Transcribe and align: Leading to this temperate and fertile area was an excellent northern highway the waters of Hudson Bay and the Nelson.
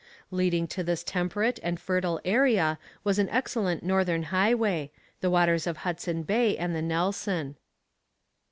Leading 0.31 0.65
to 0.69 0.81
this 0.83 1.03
temperate 1.03 1.59
and 1.61 1.79
fertile 1.79 2.19
area 2.25 2.79
was 3.03 3.19
an 3.19 3.29
excellent 3.29 3.83
northern 3.83 4.23
highway 4.33 4.89
the 5.19 5.29
waters 5.29 5.67
of 5.67 5.77
Hudson 5.77 6.23
Bay 6.23 6.57
and 6.57 6.75
the 6.75 6.81
Nelson. 6.81 7.55